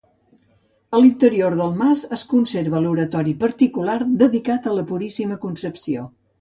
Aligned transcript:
A 0.95 1.01
l'interior 1.03 1.57
del 1.59 1.75
mas, 1.81 2.01
es 2.17 2.25
conserva 2.33 2.81
l'oratori 2.87 3.37
particular 3.45 4.01
dedicat 4.25 4.69
a 4.73 4.77
la 4.81 4.89
Puríssima 4.93 5.43
Concepció. 5.49 6.13